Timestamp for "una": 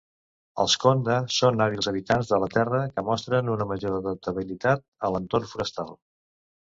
3.57-3.69